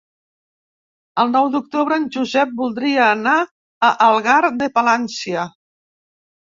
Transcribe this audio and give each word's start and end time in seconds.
El 1.23 1.29
nou 1.33 1.49
d'octubre 1.57 1.99
en 2.03 2.09
Josep 2.17 2.57
voldria 2.63 3.05
anar 3.11 3.37
a 3.91 3.95
Algar 4.09 4.43
de 4.65 4.73
Palància. 4.81 5.51